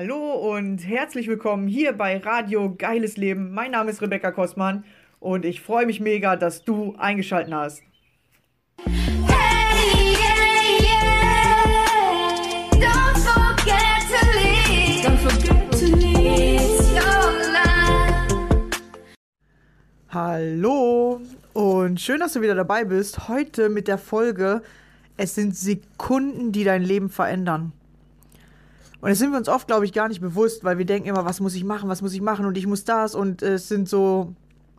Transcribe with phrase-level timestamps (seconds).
[0.00, 3.52] Hallo und herzlich willkommen hier bei Radio Geiles Leben.
[3.52, 4.84] Mein Name ist Rebecca Kostmann
[5.18, 7.82] und ich freue mich mega, dass du eingeschaltet hast.
[20.10, 21.20] Hallo
[21.54, 23.26] und schön, dass du wieder dabei bist.
[23.28, 24.62] Heute mit der Folge
[25.16, 27.72] Es sind Sekunden, die dein Leben verändern.
[29.00, 31.24] Und das sind wir uns oft, glaube ich, gar nicht bewusst, weil wir denken immer,
[31.24, 33.68] was muss ich machen, was muss ich machen und ich muss das und äh, es
[33.68, 34.34] sind so,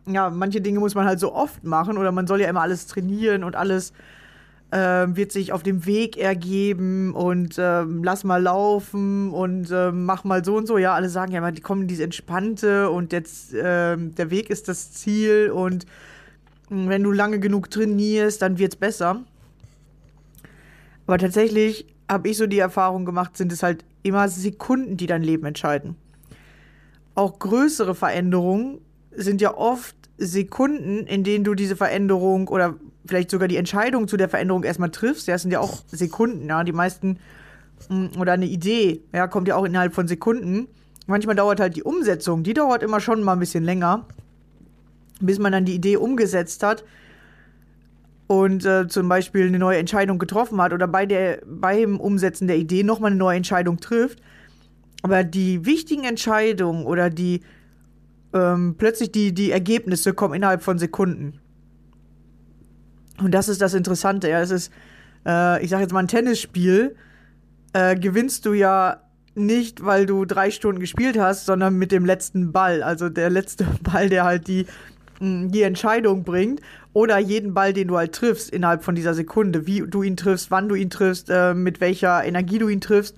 [0.06, 2.86] ja, manche Dinge muss man halt so oft machen oder man soll ja immer alles
[2.86, 3.92] trainieren und alles
[4.72, 10.24] äh, wird sich auf dem Weg ergeben und ähm, lass mal laufen und ähm, mach
[10.24, 10.76] mal so und so.
[10.76, 14.50] Ja, alle sagen ja immer, die kommen in diese entspannte und jetzt ähm, der Weg
[14.50, 15.86] ist das Ziel und
[16.68, 19.22] mh, wenn du lange genug trainierst, dann wird's besser.
[21.06, 25.22] Aber tatsächlich habe ich so die Erfahrung gemacht, sind es halt immer Sekunden, die dein
[25.22, 25.94] Leben entscheiden.
[27.14, 28.78] Auch größere Veränderungen
[29.12, 32.74] sind ja oft Sekunden, in denen du diese Veränderung oder
[33.06, 35.28] vielleicht sogar die Entscheidung zu der Veränderung erstmal triffst.
[35.28, 36.64] Ja, das sind ja auch Sekunden, ja.
[36.64, 37.18] Die meisten,
[37.88, 40.66] mh, oder eine Idee, ja, kommt ja auch innerhalb von Sekunden.
[41.06, 44.06] Manchmal dauert halt die Umsetzung, die dauert immer schon mal ein bisschen länger,
[45.20, 46.84] bis man dann die Idee umgesetzt hat
[48.30, 52.58] und äh, zum Beispiel eine neue Entscheidung getroffen hat oder bei der, beim Umsetzen der
[52.58, 54.20] Idee nochmal eine neue Entscheidung trifft.
[55.02, 57.40] Aber die wichtigen Entscheidungen oder die
[58.32, 61.40] ähm, plötzlich die, die Ergebnisse kommen innerhalb von Sekunden.
[63.20, 64.30] Und das ist das Interessante.
[64.30, 64.72] Ja, es ist,
[65.26, 66.94] äh, ich sage jetzt mal, ein Tennisspiel.
[67.72, 69.00] Äh, gewinnst du ja
[69.34, 72.84] nicht, weil du drei Stunden gespielt hast, sondern mit dem letzten Ball.
[72.84, 74.66] Also der letzte Ball, der halt die,
[75.18, 76.60] mh, die Entscheidung bringt.
[76.92, 79.66] Oder jeden Ball, den du halt triffst innerhalb von dieser Sekunde.
[79.66, 83.16] Wie du ihn triffst, wann du ihn triffst, äh, mit welcher Energie du ihn triffst.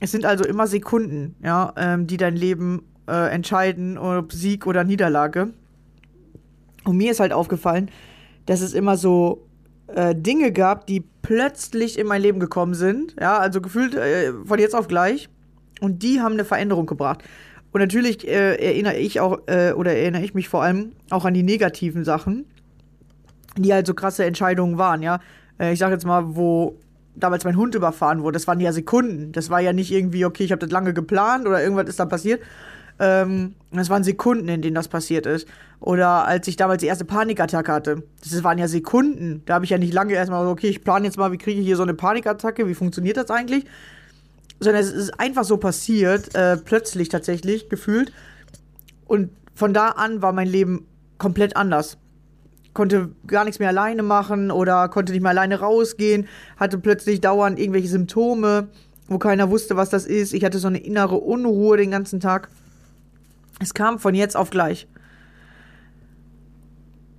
[0.00, 4.84] Es sind also immer Sekunden, ja, ähm, die dein Leben äh, entscheiden, ob Sieg oder
[4.84, 5.52] Niederlage.
[6.84, 7.90] Und mir ist halt aufgefallen,
[8.46, 9.46] dass es immer so
[9.88, 13.14] äh, Dinge gab, die plötzlich in mein Leben gekommen sind.
[13.20, 15.28] Ja, also gefühlt äh, von jetzt auf gleich.
[15.80, 17.22] Und die haben eine Veränderung gebracht.
[17.72, 21.34] Und natürlich äh, erinnere ich auch, äh, oder erinnere ich mich vor allem auch an
[21.34, 22.44] die negativen Sachen,
[23.56, 25.20] die halt so krasse Entscheidungen waren, ja.
[25.58, 26.78] Äh, ich sag jetzt mal, wo
[27.14, 29.32] damals mein Hund überfahren wurde, das waren ja Sekunden.
[29.32, 32.06] Das war ja nicht irgendwie, okay, ich habe das lange geplant oder irgendwas ist da
[32.06, 32.42] passiert.
[32.98, 35.48] Ähm, das waren Sekunden, in denen das passiert ist.
[35.80, 38.02] Oder als ich damals die erste Panikattacke hatte.
[38.22, 39.42] Das waren ja Sekunden.
[39.46, 41.60] Da habe ich ja nicht lange erstmal so, okay, ich plane jetzt mal, wie kriege
[41.60, 43.66] ich hier so eine Panikattacke, wie funktioniert das eigentlich?
[44.60, 48.12] Sondern es ist einfach so passiert, äh, plötzlich tatsächlich, gefühlt.
[49.06, 50.86] Und von da an war mein Leben
[51.18, 51.98] komplett anders.
[52.74, 57.58] Konnte gar nichts mehr alleine machen oder konnte nicht mehr alleine rausgehen, hatte plötzlich dauernd
[57.58, 58.68] irgendwelche Symptome,
[59.08, 60.32] wo keiner wusste, was das ist.
[60.32, 62.48] Ich hatte so eine innere Unruhe den ganzen Tag.
[63.60, 64.88] Es kam von jetzt auf gleich.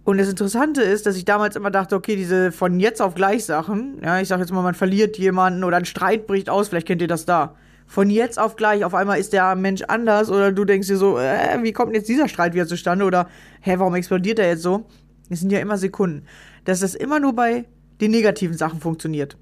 [0.05, 3.45] Und das Interessante ist, dass ich damals immer dachte, okay, diese von jetzt auf gleich
[3.45, 6.87] Sachen, ja, ich sag jetzt mal, man verliert jemanden oder ein Streit bricht aus, vielleicht
[6.87, 7.55] kennt ihr das da.
[7.85, 11.17] Von jetzt auf gleich, auf einmal ist der Mensch anders oder du denkst dir so,
[11.17, 13.29] äh, wie kommt denn jetzt dieser Streit wieder zustande oder,
[13.61, 14.85] hä, warum explodiert er jetzt so?
[15.33, 16.25] Es sind ja immer Sekunden.
[16.65, 17.65] Dass das immer nur bei
[18.01, 19.37] den negativen Sachen funktioniert.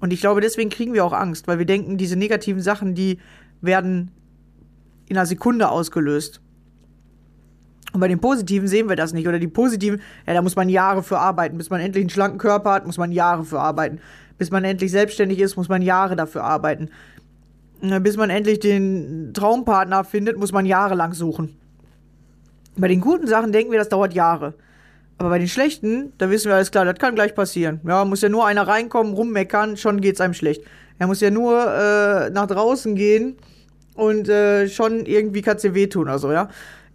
[0.00, 3.18] Und ich glaube, deswegen kriegen wir auch Angst, weil wir denken, diese negativen Sachen, die
[3.60, 4.10] werden
[5.06, 6.40] in einer Sekunde ausgelöst.
[7.92, 9.26] Und bei den Positiven sehen wir das nicht.
[9.26, 11.58] Oder die Positiven, ja, da muss man Jahre für arbeiten.
[11.58, 14.00] Bis man endlich einen schlanken Körper hat, muss man Jahre für arbeiten.
[14.38, 16.88] Bis man endlich selbstständig ist, muss man Jahre dafür arbeiten.
[17.80, 21.56] Bis man endlich den Traumpartner findet, muss man jahrelang suchen.
[22.76, 24.54] Bei den guten Sachen denken wir, das dauert Jahre.
[25.20, 27.82] Aber bei den schlechten, da wissen wir alles klar, das kann gleich passieren.
[27.86, 30.62] Ja, muss ja nur einer reinkommen, rummeckern, schon geht's einem schlecht.
[30.98, 33.36] Er muss ja nur äh, nach draußen gehen
[33.92, 36.48] und äh, schon irgendwie kann's dir wehtun oder so, ja.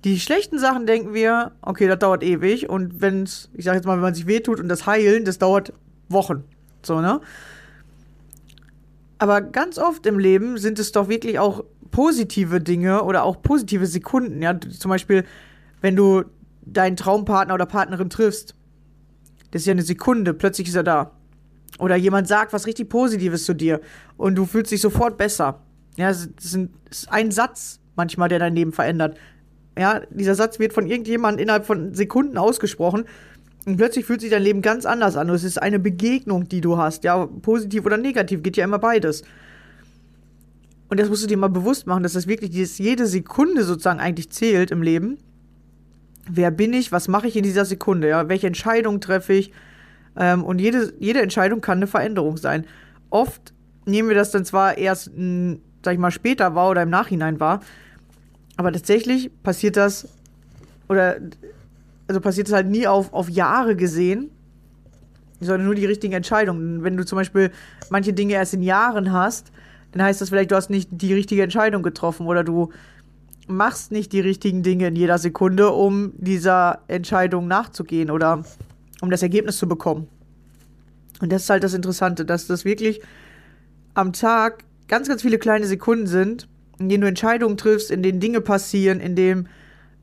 [0.05, 2.67] Die schlechten Sachen denken wir, okay, das dauert ewig.
[2.67, 5.71] Und wenn's, ich sag jetzt mal, wenn man sich wehtut und das Heilen, das dauert
[6.09, 6.43] Wochen.
[6.81, 7.21] So, ne?
[9.19, 13.85] Aber ganz oft im Leben sind es doch wirklich auch positive Dinge oder auch positive
[13.85, 14.41] Sekunden.
[14.41, 15.25] Ja, zum Beispiel,
[15.81, 16.23] wenn du
[16.65, 18.55] deinen Traumpartner oder Partnerin triffst,
[19.51, 21.11] das ist ja eine Sekunde, plötzlich ist er da.
[21.79, 23.81] Oder jemand sagt was richtig Positives zu dir
[24.17, 25.61] und du fühlst dich sofort besser.
[25.97, 29.17] Ja, das ist ein Satz manchmal, der dein Leben verändert.
[29.77, 33.05] Ja, dieser Satz wird von irgendjemandem innerhalb von Sekunden ausgesprochen
[33.65, 35.29] und plötzlich fühlt sich dein Leben ganz anders an.
[35.29, 37.03] Es ist eine Begegnung, die du hast.
[37.03, 39.23] Ja, positiv oder negativ, geht ja immer beides.
[40.87, 43.99] Und das musst du dir mal bewusst machen, dass das wirklich dieses, jede Sekunde sozusagen
[43.99, 45.17] eigentlich zählt im Leben.
[46.27, 46.91] Wer bin ich?
[46.91, 48.09] Was mache ich in dieser Sekunde?
[48.09, 49.51] Ja, welche Entscheidung treffe ich?
[50.17, 52.65] Ähm, und jede, jede Entscheidung kann eine Veränderung sein.
[53.09, 53.53] Oft
[53.85, 55.11] nehmen wir das dann zwar erst
[55.85, 57.61] sag ich mal, später war oder im Nachhinein war.
[58.57, 60.09] Aber tatsächlich passiert das,
[60.89, 61.17] oder,
[62.07, 64.31] also passiert es halt nie auf, auf Jahre gesehen,
[65.39, 66.83] sondern nur die richtigen Entscheidungen.
[66.83, 67.51] Wenn du zum Beispiel
[67.89, 69.51] manche Dinge erst in Jahren hast,
[69.91, 72.71] dann heißt das vielleicht, du hast nicht die richtige Entscheidung getroffen oder du
[73.47, 78.43] machst nicht die richtigen Dinge in jeder Sekunde, um dieser Entscheidung nachzugehen oder
[79.01, 80.07] um das Ergebnis zu bekommen.
[81.21, 83.01] Und das ist halt das Interessante, dass das wirklich
[83.93, 86.47] am Tag ganz, ganz viele kleine Sekunden sind,
[86.79, 89.47] in denen du Entscheidungen triffst, in denen Dinge passieren, in denen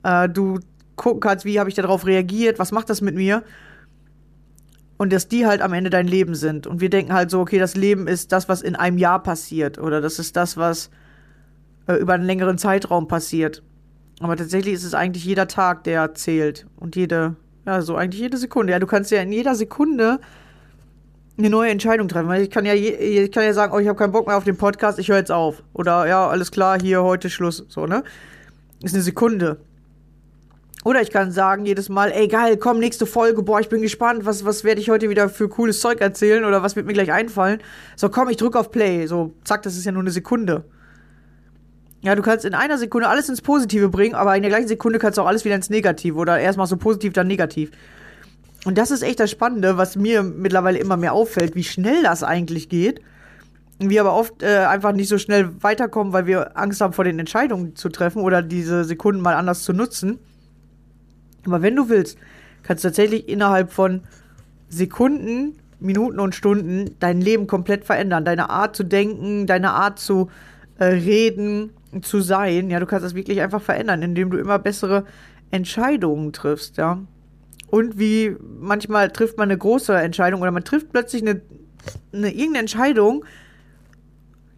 [0.03, 0.61] äh, du
[0.97, 3.43] gucken kannst, wie habe ich darauf reagiert, was macht das mit mir.
[4.97, 6.67] Und dass die halt am Ende dein Leben sind.
[6.67, 9.79] Und wir denken halt so, okay, das Leben ist das, was in einem Jahr passiert.
[9.79, 10.91] Oder das ist das, was
[11.87, 13.63] äh, über einen längeren Zeitraum passiert.
[14.21, 16.67] Aber tatsächlich ist es eigentlich jeder Tag, der zählt.
[16.77, 17.37] Und jede,
[17.67, 18.73] ja, so eigentlich jede Sekunde.
[18.73, 20.21] Ja, du kannst ja in jeder Sekunde
[21.39, 22.29] eine neue Entscheidung treffen.
[22.29, 24.37] Weil ich kann ja, je, ich kann ja sagen, oh, ich habe keinen Bock mehr
[24.37, 25.63] auf den Podcast, ich höre jetzt auf.
[25.73, 27.65] Oder ja, alles klar, hier heute Schluss.
[27.69, 28.05] So, ne?
[28.83, 29.59] Ist eine Sekunde.
[30.85, 34.27] Oder ich kann sagen jedes Mal, ey geil, komm, nächste Folge, boah, ich bin gespannt,
[34.27, 37.13] was, was werde ich heute wieder für cooles Zeug erzählen oder was wird mir gleich
[37.13, 37.61] einfallen.
[37.95, 39.07] So, komm, ich drücke auf Play.
[39.07, 40.65] So, zack, das ist ja nur eine Sekunde.
[42.03, 44.99] Ja, du kannst in einer Sekunde alles ins Positive bringen, aber in der gleichen Sekunde
[44.99, 47.71] kannst du auch alles wieder ins Negative oder erstmal so positiv, dann negativ.
[48.65, 52.25] Und das ist echt das Spannende, was mir mittlerweile immer mehr auffällt, wie schnell das
[52.25, 53.01] eigentlich geht.
[53.79, 57.19] Wir aber oft äh, einfach nicht so schnell weiterkommen, weil wir Angst haben, vor den
[57.19, 60.19] Entscheidungen zu treffen oder diese Sekunden mal anders zu nutzen.
[61.47, 62.19] Aber wenn du willst,
[62.63, 64.03] kannst du tatsächlich innerhalb von
[64.69, 68.25] Sekunden, Minuten und Stunden dein Leben komplett verändern.
[68.25, 70.31] Deine Art zu denken, deine Art zu
[70.85, 71.71] reden,
[72.01, 72.71] zu sein.
[72.71, 75.05] Ja, du kannst das wirklich einfach verändern, indem du immer bessere
[75.51, 76.99] Entscheidungen triffst, ja.
[77.69, 81.41] Und wie manchmal trifft man eine große Entscheidung oder man trifft plötzlich eine,
[82.13, 83.25] eine irgendeine Entscheidung,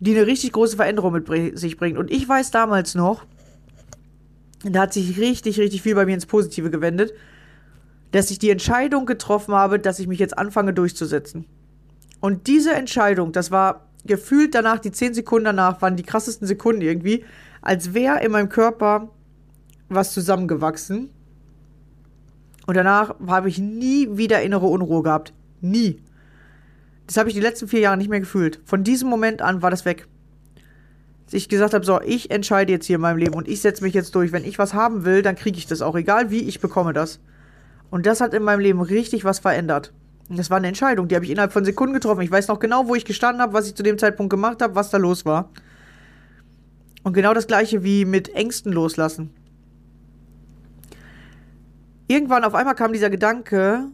[0.00, 1.96] die eine richtig große Veränderung mit sich bringt.
[1.96, 3.24] Und ich weiß damals noch,
[4.64, 7.12] da hat sich richtig, richtig viel bei mir ins Positive gewendet,
[8.10, 11.46] dass ich die Entscheidung getroffen habe, dass ich mich jetzt anfange durchzusetzen.
[12.20, 16.82] Und diese Entscheidung, das war gefühlt danach, die zehn Sekunden danach, waren die krassesten Sekunden
[16.82, 17.24] irgendwie,
[17.62, 19.08] als wäre in meinem Körper
[19.88, 21.10] was zusammengewachsen.
[22.66, 25.32] Und danach habe ich nie wieder innere Unruhe gehabt.
[25.60, 26.00] Nie.
[27.06, 28.60] Das habe ich die letzten vier Jahre nicht mehr gefühlt.
[28.64, 30.06] Von diesem Moment an war das weg.
[31.26, 33.82] Dass ich gesagt habe, so, ich entscheide jetzt hier in meinem Leben und ich setze
[33.82, 34.32] mich jetzt durch.
[34.32, 35.96] Wenn ich was haben will, dann kriege ich das auch.
[35.96, 37.20] Egal wie, ich bekomme das.
[37.90, 39.92] Und das hat in meinem Leben richtig was verändert.
[40.28, 42.22] Das war eine Entscheidung, die habe ich innerhalb von Sekunden getroffen.
[42.22, 44.74] Ich weiß noch genau, wo ich gestanden habe, was ich zu dem Zeitpunkt gemacht habe,
[44.74, 45.50] was da los war.
[47.02, 49.30] Und genau das gleiche wie mit Ängsten loslassen.
[52.08, 53.86] Irgendwann auf einmal kam dieser Gedanke,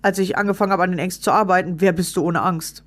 [0.00, 2.84] als ich angefangen habe, an den Ängsten zu arbeiten, wer bist du ohne Angst?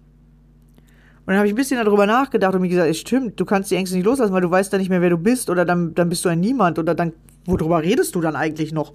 [1.26, 3.72] Und dann habe ich ein bisschen darüber nachgedacht und mir gesagt, es stimmt, du kannst
[3.72, 5.96] die Ängste nicht loslassen, weil du weißt dann nicht mehr, wer du bist oder dann,
[5.96, 7.14] dann bist du ein Niemand oder dann,
[7.46, 8.94] worüber redest du dann eigentlich noch?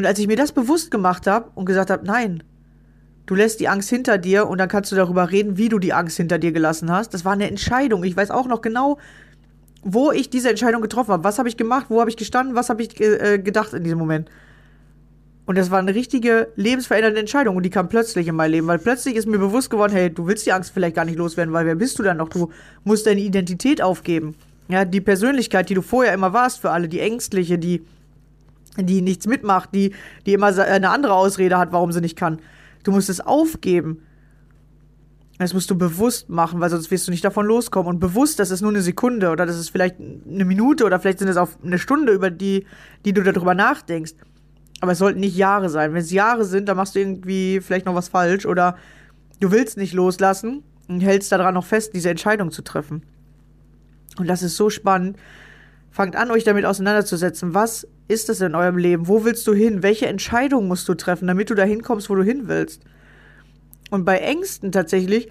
[0.00, 2.42] Und als ich mir das bewusst gemacht habe und gesagt habe, nein,
[3.26, 5.92] du lässt die Angst hinter dir und dann kannst du darüber reden, wie du die
[5.92, 7.12] Angst hinter dir gelassen hast.
[7.12, 8.02] Das war eine Entscheidung.
[8.04, 8.96] Ich weiß auch noch genau,
[9.82, 11.22] wo ich diese Entscheidung getroffen habe.
[11.22, 11.88] Was habe ich gemacht?
[11.90, 12.54] Wo habe ich gestanden?
[12.54, 14.30] Was habe ich äh, gedacht in diesem Moment?
[15.44, 18.78] Und das war eine richtige lebensverändernde Entscheidung und die kam plötzlich in mein Leben, weil
[18.78, 21.66] plötzlich ist mir bewusst geworden, hey, du willst die Angst vielleicht gar nicht loswerden, weil
[21.66, 22.30] wer bist du dann noch?
[22.30, 22.48] Du
[22.84, 24.34] musst deine Identität aufgeben.
[24.68, 27.84] Ja, die Persönlichkeit, die du vorher immer warst für alle, die Ängstliche, die
[28.76, 29.94] die nichts mitmacht, die,
[30.26, 32.40] die immer eine andere Ausrede hat, warum sie nicht kann.
[32.82, 34.02] Du musst es aufgeben.
[35.38, 37.88] Das musst du bewusst machen, weil sonst wirst du nicht davon loskommen.
[37.88, 41.18] Und bewusst, das ist nur eine Sekunde oder das ist vielleicht eine Minute oder vielleicht
[41.18, 42.66] sind es auch eine Stunde, über die,
[43.06, 44.14] die du darüber nachdenkst.
[44.82, 45.92] Aber es sollten nicht Jahre sein.
[45.94, 48.76] Wenn es Jahre sind, dann machst du irgendwie vielleicht noch was falsch oder
[49.40, 53.02] du willst nicht loslassen und hältst daran noch fest, diese Entscheidung zu treffen.
[54.18, 55.16] Und das ist so spannend.
[55.90, 57.54] Fangt an, euch damit auseinanderzusetzen.
[57.54, 59.08] Was ist es in eurem Leben?
[59.08, 59.82] Wo willst du hin?
[59.82, 62.82] Welche Entscheidung musst du treffen, damit du dahin kommst, wo du hin willst?
[63.90, 65.28] Und bei Ängsten tatsächlich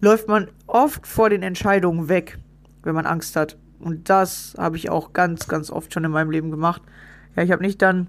[0.00, 2.38] läuft man oft vor den Entscheidungen weg,
[2.82, 3.58] wenn man Angst hat.
[3.78, 6.82] Und das habe ich auch ganz, ganz oft schon in meinem Leben gemacht.
[7.36, 8.08] Ja, ich habe nicht dann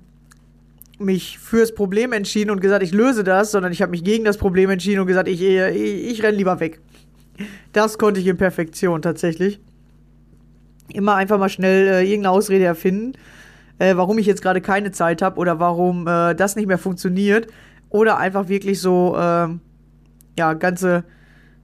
[1.00, 4.38] mich fürs Problem entschieden und gesagt, ich löse das, sondern ich habe mich gegen das
[4.38, 6.80] Problem entschieden und gesagt, ich, ich, ich renne lieber weg.
[7.72, 9.60] Das konnte ich in Perfektion tatsächlich.
[10.90, 13.14] Immer einfach mal schnell äh, irgendeine Ausrede erfinden
[13.80, 17.48] äh, warum ich jetzt gerade keine Zeit habe oder warum äh, das nicht mehr funktioniert.
[17.90, 19.48] Oder einfach wirklich so, äh,
[20.38, 21.04] ja, ganze,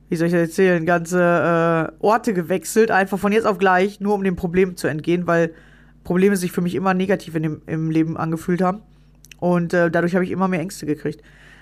[0.09, 4.13] wie soll ich das erzählen, ganze äh, Orte gewechselt, einfach von jetzt auf gleich, nur
[4.13, 5.53] um dem Problem zu entgehen, weil
[6.03, 8.81] Probleme sich für mich immer negativ in dem, im Leben angefühlt haben.
[9.39, 11.21] Und äh, dadurch habe ich immer mehr Ängste gekriegt.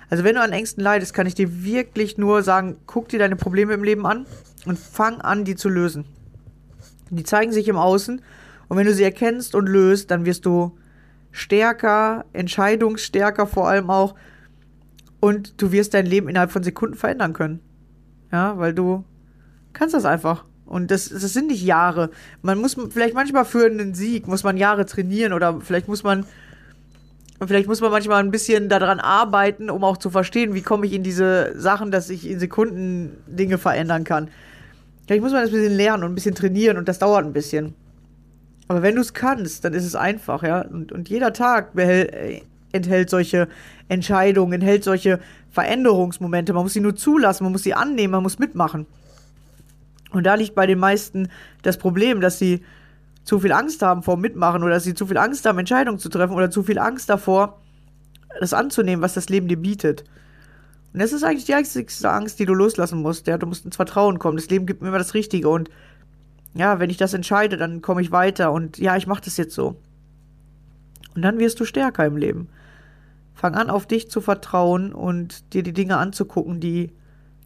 [0.09, 3.35] Also wenn du an Ängsten leidest, kann ich dir wirklich nur sagen, guck dir deine
[3.35, 4.25] Probleme im Leben an
[4.65, 6.05] und fang an, die zu lösen.
[7.09, 8.21] Die zeigen sich im Außen
[8.67, 10.77] und wenn du sie erkennst und löst, dann wirst du
[11.31, 14.15] stärker, entscheidungsstärker vor allem auch
[15.19, 17.59] und du wirst dein Leben innerhalb von Sekunden verändern können.
[18.31, 19.03] Ja, weil du
[19.73, 20.45] kannst das einfach.
[20.65, 22.09] Und das, das sind nicht Jahre.
[22.41, 26.25] Man muss vielleicht manchmal für einen Sieg, muss man Jahre trainieren oder vielleicht muss man,
[27.45, 30.93] vielleicht muss man manchmal ein bisschen daran arbeiten, um auch zu verstehen, wie komme ich
[30.93, 34.29] in diese Sachen, dass ich in Sekunden Dinge verändern kann.
[35.07, 37.33] Vielleicht muss man das ein bisschen lernen und ein bisschen trainieren und das dauert ein
[37.33, 37.73] bisschen.
[38.67, 40.61] Aber wenn du es kannst, dann ist es einfach, ja.
[40.61, 42.41] Und, und jeder Tag behält, äh,
[42.73, 43.47] enthält solche
[43.87, 46.51] Entscheidungen, enthält solche Veränderungsmomente.
[46.51, 48.85] Man muss sie nur zulassen, man muss sie annehmen, man muss mitmachen.
[50.11, 51.29] Und da liegt bei den meisten
[51.61, 52.63] das Problem, dass sie
[53.23, 56.09] zu viel Angst haben vor Mitmachen oder dass sie zu viel Angst haben, Entscheidungen zu
[56.09, 57.61] treffen oder zu viel Angst davor,
[58.39, 60.03] das anzunehmen, was das Leben dir bietet.
[60.97, 63.27] Und das ist eigentlich die einzigste Angst, die du loslassen musst.
[63.27, 64.35] Ja, du musst ins Vertrauen kommen.
[64.35, 65.47] Das Leben gibt mir immer das Richtige.
[65.47, 65.69] Und
[66.55, 68.51] ja, wenn ich das entscheide, dann komme ich weiter.
[68.51, 69.75] Und ja, ich mache das jetzt so.
[71.13, 72.49] Und dann wirst du stärker im Leben.
[73.35, 76.89] Fang an, auf dich zu vertrauen und dir die Dinge anzugucken, die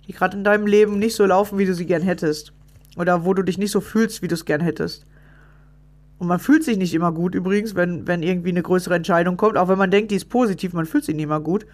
[0.08, 2.54] die gerade in deinem Leben nicht so laufen, wie du sie gern hättest.
[2.96, 5.06] Oder wo du dich nicht so fühlst, wie du es gern hättest.
[6.20, 9.58] Und man fühlt sich nicht immer gut übrigens, wenn, wenn irgendwie eine größere Entscheidung kommt,
[9.58, 11.66] auch wenn man denkt, die ist positiv, man fühlt sich nicht immer gut.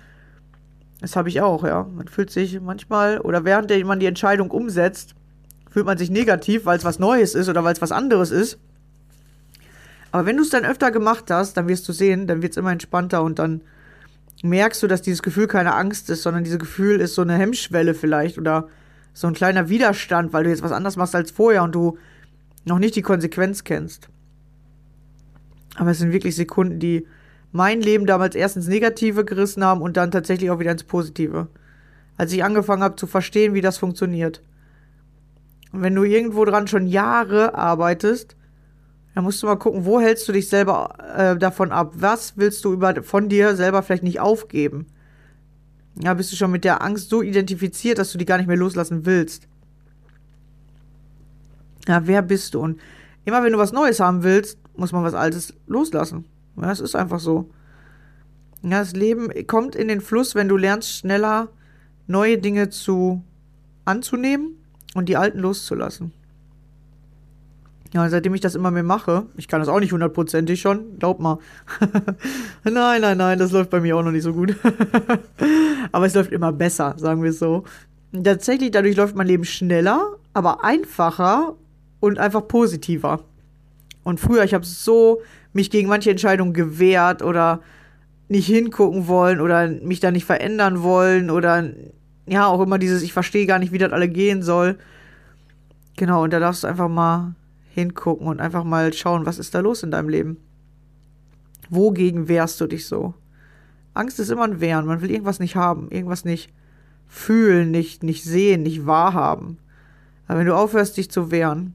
[1.01, 1.83] Das habe ich auch, ja.
[1.83, 5.15] Man fühlt sich manchmal, oder während man die Entscheidung umsetzt,
[5.69, 8.57] fühlt man sich negativ, weil es was Neues ist oder weil es was anderes ist.
[10.11, 12.57] Aber wenn du es dann öfter gemacht hast, dann wirst du sehen, dann wird es
[12.57, 13.61] immer entspannter und dann
[14.43, 17.93] merkst du, dass dieses Gefühl keine Angst ist, sondern dieses Gefühl ist so eine Hemmschwelle
[17.93, 18.67] vielleicht oder
[19.13, 21.97] so ein kleiner Widerstand, weil du jetzt was anderes machst als vorher und du
[22.65, 24.09] noch nicht die Konsequenz kennst.
[25.75, 27.05] Aber es sind wirklich Sekunden, die
[27.51, 31.47] mein Leben damals erst ins Negative gerissen haben und dann tatsächlich auch wieder ins Positive.
[32.17, 34.41] Als ich angefangen habe zu verstehen, wie das funktioniert.
[35.71, 38.35] Und wenn du irgendwo dran schon Jahre arbeitest,
[39.13, 41.93] da musst du mal gucken, wo hältst du dich selber äh, davon ab?
[41.95, 44.87] Was willst du über, von dir selber vielleicht nicht aufgeben?
[45.99, 48.57] Ja, bist du schon mit der Angst so identifiziert, dass du die gar nicht mehr
[48.57, 49.47] loslassen willst?
[51.87, 52.59] Ja, wer bist du?
[52.59, 52.79] Und
[53.25, 56.25] immer wenn du was Neues haben willst, muss man was Altes loslassen.
[56.59, 57.49] Ja, es ist einfach so.
[58.63, 61.49] Ja, das Leben kommt in den Fluss, wenn du lernst, schneller
[62.07, 63.21] neue Dinge zu
[63.85, 64.57] anzunehmen
[64.95, 66.11] und die alten loszulassen.
[67.93, 71.19] Ja, seitdem ich das immer mehr mache, ich kann das auch nicht hundertprozentig schon, glaub
[71.19, 71.39] mal.
[72.63, 74.55] nein, nein, nein, das läuft bei mir auch noch nicht so gut.
[75.91, 77.63] aber es läuft immer besser, sagen wir es so.
[78.11, 81.55] Tatsächlich, dadurch läuft mein Leben schneller, aber einfacher
[81.99, 83.21] und einfach positiver.
[84.03, 85.21] Und früher, ich habe so
[85.57, 87.61] mich gegen manche Entscheidungen gewehrt oder
[88.29, 91.71] nicht hingucken wollen oder mich da nicht verändern wollen oder
[92.27, 94.77] ja, auch immer dieses, ich verstehe gar nicht, wie das alle gehen soll.
[95.95, 97.35] Genau, und da darfst du einfach mal
[97.73, 100.37] hingucken und einfach mal schauen, was ist da los in deinem Leben?
[101.69, 103.15] Wogegen wehrst du dich so?
[103.93, 104.85] Angst ist immer ein Wehren.
[104.85, 106.53] Man will irgendwas nicht haben, irgendwas nicht
[107.07, 109.57] fühlen, nicht, nicht sehen, nicht wahrhaben.
[110.27, 111.73] Aber wenn du aufhörst, dich zu wehren,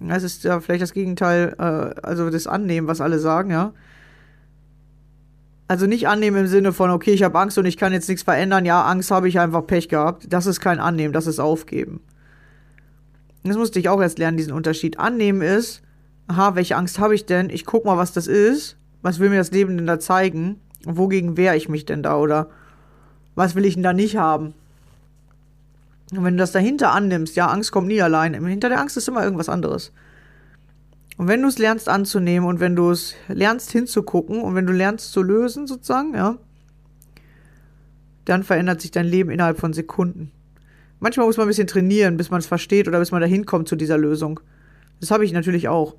[0.00, 3.72] das ist ja vielleicht das Gegenteil, äh, also das Annehmen, was alle sagen, ja.
[5.66, 8.22] Also nicht annehmen im Sinne von, okay, ich habe Angst und ich kann jetzt nichts
[8.22, 8.64] verändern.
[8.64, 10.32] Ja, Angst habe ich einfach Pech gehabt.
[10.32, 12.00] Das ist kein Annehmen, das ist Aufgeben.
[13.44, 14.98] Das musste ich auch erst lernen, diesen Unterschied.
[14.98, 15.82] Annehmen ist,
[16.26, 17.50] aha, welche Angst habe ich denn?
[17.50, 18.76] Ich guck mal, was das ist.
[19.02, 20.60] Was will mir das Leben denn da zeigen?
[20.84, 22.16] Wogegen wehre ich mich denn da?
[22.16, 22.48] Oder
[23.34, 24.54] was will ich denn da nicht haben?
[26.12, 28.34] Und wenn du das dahinter annimmst, ja, Angst kommt nie allein.
[28.46, 29.92] Hinter der Angst ist immer irgendwas anderes.
[31.18, 34.72] Und wenn du es lernst anzunehmen und wenn du es lernst hinzugucken und wenn du
[34.72, 36.38] lernst zu lösen, sozusagen, ja,
[38.24, 40.30] dann verändert sich dein Leben innerhalb von Sekunden.
[41.00, 43.68] Manchmal muss man ein bisschen trainieren, bis man es versteht oder bis man dahin kommt
[43.68, 44.40] zu dieser Lösung.
[45.00, 45.96] Das habe ich natürlich auch.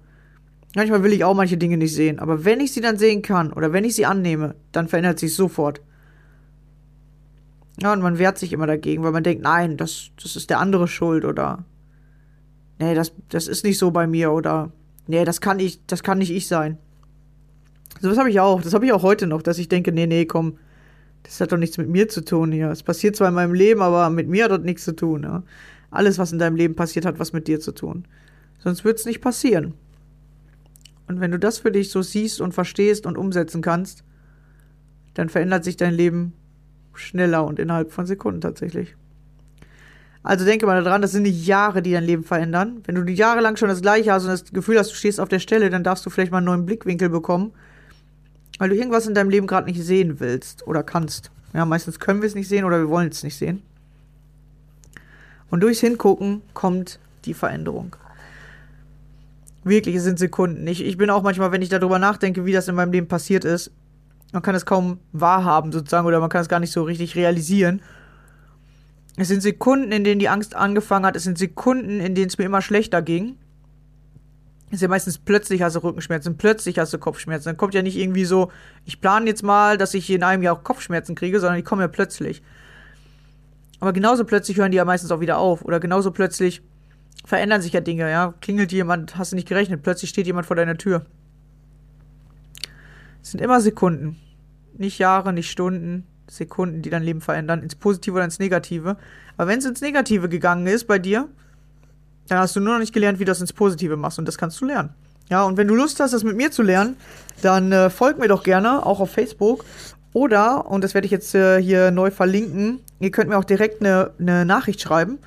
[0.75, 3.51] Manchmal will ich auch manche Dinge nicht sehen, aber wenn ich sie dann sehen kann
[3.51, 5.81] oder wenn ich sie annehme, dann verändert sich sofort.
[7.81, 10.59] Ja, und man wehrt sich immer dagegen, weil man denkt, nein, das, das ist der
[10.59, 11.65] andere schuld oder
[12.79, 14.71] nee, das, das ist nicht so bei mir oder
[15.07, 16.77] nee, das kann ich, das kann nicht ich sein.
[18.01, 18.61] So was habe ich auch.
[18.61, 20.57] Das habe ich auch heute noch, dass ich denke, nee, nee, komm,
[21.23, 22.69] das hat doch nichts mit mir zu tun hier.
[22.69, 25.23] Es passiert zwar in meinem Leben, aber mit mir hat das nichts zu tun.
[25.23, 25.43] Ja?
[25.91, 28.05] Alles, was in deinem Leben passiert, hat was mit dir zu tun.
[28.59, 29.73] Sonst wird es nicht passieren.
[31.07, 34.03] Und wenn du das für dich so siehst und verstehst und umsetzen kannst,
[35.13, 36.33] dann verändert sich dein Leben
[36.93, 38.95] schneller und innerhalb von Sekunden tatsächlich.
[40.21, 42.81] Also denke mal daran, das sind die Jahre, die dein Leben verändern.
[42.85, 45.19] Wenn du die Jahre lang schon das Gleiche hast und das Gefühl hast, du stehst
[45.19, 47.53] auf der Stelle, dann darfst du vielleicht mal einen neuen Blickwinkel bekommen
[48.59, 51.31] weil du irgendwas in deinem Leben gerade nicht sehen willst oder kannst.
[51.53, 53.63] Ja, meistens können wir es nicht sehen oder wir wollen es nicht sehen.
[55.49, 57.95] Und durchs Hingucken kommt die Veränderung.
[59.63, 60.67] Wirklich, es sind Sekunden.
[60.67, 63.45] Ich, ich bin auch manchmal, wenn ich darüber nachdenke, wie das in meinem Leben passiert
[63.45, 63.71] ist,
[64.31, 67.81] man kann es kaum wahrhaben sozusagen oder man kann es gar nicht so richtig realisieren.
[69.17, 71.15] Es sind Sekunden, in denen die Angst angefangen hat.
[71.15, 73.37] Es sind Sekunden, in denen es mir immer schlechter ging.
[74.67, 77.45] Es ist ja meistens plötzlich hast du Rückenschmerzen, plötzlich hast du Kopfschmerzen.
[77.45, 78.51] Dann kommt ja nicht irgendwie so,
[78.85, 81.81] ich plane jetzt mal, dass ich in einem Jahr auch Kopfschmerzen kriege, sondern die kommen
[81.81, 82.43] ja plötzlich.
[83.79, 85.63] Aber genauso plötzlich hören die ja meistens auch wieder auf.
[85.65, 86.61] Oder genauso plötzlich
[87.25, 88.35] verändern sich ja Dinge, ja.
[88.41, 91.05] Klingelt jemand, hast du nicht gerechnet, plötzlich steht jemand vor deiner Tür.
[93.21, 94.17] Es sind immer Sekunden.
[94.77, 98.97] Nicht Jahre, nicht Stunden, Sekunden, die dein Leben verändern, ins Positive oder ins Negative.
[99.37, 101.27] Aber wenn es ins Negative gegangen ist bei dir,
[102.27, 104.19] dann hast du nur noch nicht gelernt, wie du das ins Positive machst.
[104.19, 104.91] Und das kannst du lernen.
[105.29, 106.95] Ja, und wenn du Lust hast, das mit mir zu lernen,
[107.41, 109.65] dann äh, folg mir doch gerne, auch auf Facebook.
[110.13, 113.81] Oder, und das werde ich jetzt äh, hier neu verlinken, ihr könnt mir auch direkt
[113.81, 115.19] eine, eine Nachricht schreiben.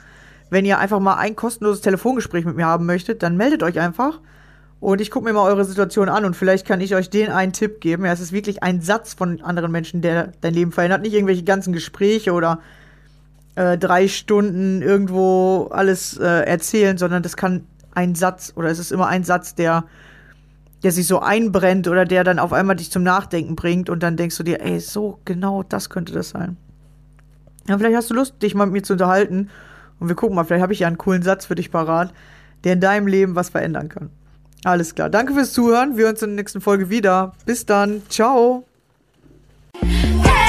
[0.50, 4.18] Wenn ihr einfach mal ein kostenloses Telefongespräch mit mir haben möchtet, dann meldet euch einfach.
[4.82, 7.52] Und ich gucke mir mal eure Situation an und vielleicht kann ich euch den einen
[7.52, 8.04] Tipp geben.
[8.04, 11.02] Ja, es ist wirklich ein Satz von anderen Menschen, der dein Leben verändert.
[11.02, 12.58] Nicht irgendwelche ganzen Gespräche oder
[13.54, 18.90] äh, drei Stunden irgendwo alles äh, erzählen, sondern das kann ein Satz oder es ist
[18.90, 19.84] immer ein Satz, der,
[20.82, 24.16] der sich so einbrennt oder der dann auf einmal dich zum Nachdenken bringt und dann
[24.16, 26.56] denkst du dir, ey, so genau das könnte das sein.
[27.68, 29.48] Ja, vielleicht hast du Lust, dich mal mit mir zu unterhalten
[30.00, 32.12] und wir gucken mal, vielleicht habe ich ja einen coolen Satz für dich parat,
[32.64, 34.10] der in deinem Leben was verändern kann.
[34.64, 35.10] Alles klar.
[35.10, 35.96] Danke fürs Zuhören.
[35.96, 37.32] Wir hören uns in der nächsten Folge wieder.
[37.46, 38.02] Bis dann.
[38.08, 38.64] Ciao.
[39.80, 40.41] Got